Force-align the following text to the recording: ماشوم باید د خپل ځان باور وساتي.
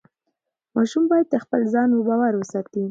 ماشوم 0.75 1.03
باید 1.11 1.27
د 1.29 1.35
خپل 1.43 1.61
ځان 1.73 1.89
باور 2.07 2.33
وساتي. 2.37 2.79